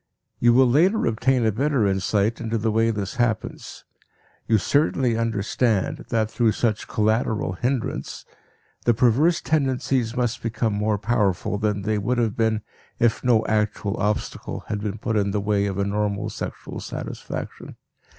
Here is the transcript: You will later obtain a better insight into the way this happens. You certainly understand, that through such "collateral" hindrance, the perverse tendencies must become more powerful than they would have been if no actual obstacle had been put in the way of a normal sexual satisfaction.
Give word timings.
You 0.39 0.53
will 0.55 0.67
later 0.67 1.05
obtain 1.05 1.45
a 1.45 1.51
better 1.51 1.85
insight 1.85 2.41
into 2.41 2.57
the 2.57 2.71
way 2.71 2.89
this 2.89 3.17
happens. 3.17 3.83
You 4.47 4.57
certainly 4.57 5.15
understand, 5.15 6.05
that 6.09 6.31
through 6.31 6.53
such 6.53 6.87
"collateral" 6.87 7.53
hindrance, 7.53 8.25
the 8.85 8.95
perverse 8.95 9.41
tendencies 9.41 10.15
must 10.17 10.41
become 10.41 10.73
more 10.73 10.97
powerful 10.97 11.59
than 11.59 11.83
they 11.83 11.99
would 11.99 12.17
have 12.17 12.35
been 12.35 12.63
if 12.97 13.23
no 13.23 13.45
actual 13.45 13.95
obstacle 13.97 14.61
had 14.69 14.81
been 14.81 14.97
put 14.97 15.15
in 15.17 15.29
the 15.29 15.39
way 15.39 15.67
of 15.67 15.77
a 15.77 15.85
normal 15.85 16.31
sexual 16.31 16.79
satisfaction. 16.79 17.75